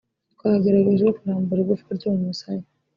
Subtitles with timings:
[0.33, 2.63] twagerageje kurambura igufwa ryo mu musaya